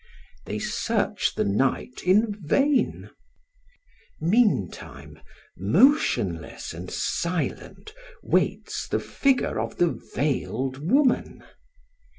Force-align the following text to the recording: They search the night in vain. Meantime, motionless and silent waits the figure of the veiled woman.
They 0.47 0.57
search 0.57 1.35
the 1.35 1.43
night 1.45 2.01
in 2.07 2.33
vain. 2.41 3.11
Meantime, 4.19 5.19
motionless 5.55 6.73
and 6.73 6.89
silent 6.89 7.93
waits 8.23 8.87
the 8.87 8.99
figure 8.99 9.59
of 9.59 9.77
the 9.77 9.91
veiled 10.15 10.79
woman. 10.89 11.43